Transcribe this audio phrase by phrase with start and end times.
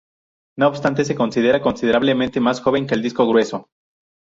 [0.57, 3.69] No obstante, se considera considerablemente más joven que el disco grueso.